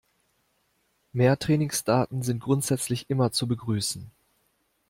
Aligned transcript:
Mehr 1.13 1.37
Trainingsdaten 1.37 2.23
sind 2.23 2.39
grundsätzlich 2.39 3.11
immer 3.11 3.31
zu 3.31 3.47
begrüßen. 3.47 4.09